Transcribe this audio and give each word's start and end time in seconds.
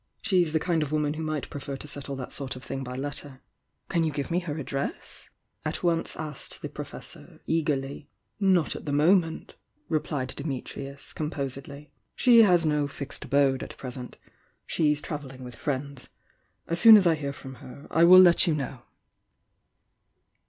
"She's 0.23 0.51
the 0.51 0.59
kind 0.59 0.81
of 0.81 0.91
woman 0.91 1.13
who 1.13 1.21
might 1.21 1.51
prefer 1.51 1.77
to 1.77 1.87
settle 1.87 2.15
that 2.15 2.33
sort 2.33 2.55
of 2.55 2.65
thmg 2.65 2.83
by 2.83 2.95
letter." 2.95 3.43
"Can 3.87 4.03
you 4.03 4.11
give 4.11 4.31
me 4.31 4.39
her 4.39 4.57
address?" 4.57 5.29
at 5.63 5.83
once 5.83 6.15
asked 6.15 6.63
the 6.63 6.69
rrofessor, 6.69 7.39
eagerly. 7.45 8.09
"^?* 8.41 8.43
^iJ^^ 8.83 8.91
moment," 8.91 9.53
repUed 9.91 10.33
Dimitrius, 10.33 11.13
com 11.13 11.29
posedly. 11.29 11.91
'She 12.15 12.41
has 12.41 12.65
no 12.65 12.87
fixed 12.87 13.25
abode 13.25 13.61
at 13.61 13.77
present,— 13.77 14.17
she's 14.65 15.03
traveUmg 15.03 15.39
with 15.41 15.55
friends. 15.55 16.09
As 16.67 16.79
soon 16.79 16.97
as 16.97 17.05
I 17.05 17.13
hear 17.13 17.31
from 17.31 17.53
her, 17.61 17.85
I 17.91 18.03
will 18.03 18.19
let 18.19 18.47
you 18.47 18.55
know!" 18.55 18.81